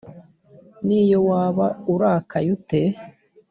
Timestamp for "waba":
1.29-1.65